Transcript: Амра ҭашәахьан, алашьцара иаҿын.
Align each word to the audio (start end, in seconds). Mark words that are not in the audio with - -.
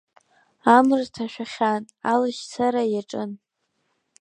Амра 0.75 1.05
ҭашәахьан, 1.13 1.83
алашьцара 2.11 2.83
иаҿын. 2.93 3.31